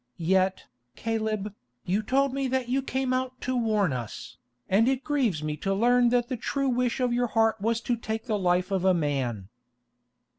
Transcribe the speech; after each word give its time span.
Yet, 0.17 0.65
Caleb, 0.95 1.53
you 1.85 2.01
told 2.01 2.33
me 2.33 2.47
that 2.47 2.67
you 2.67 2.81
came 2.81 3.13
out 3.13 3.39
to 3.41 3.55
warn 3.55 3.93
us, 3.93 4.37
and 4.67 4.87
it 4.87 5.03
grieves 5.03 5.43
me 5.43 5.55
to 5.57 5.75
learn 5.75 6.09
that 6.09 6.27
the 6.27 6.37
true 6.37 6.69
wish 6.69 6.99
of 6.99 7.13
your 7.13 7.27
heart 7.27 7.61
was 7.61 7.81
to 7.81 7.95
take 7.95 8.23
the 8.25 8.39
life 8.39 8.71
of 8.71 8.83
a 8.83 8.95
man." 8.95 9.49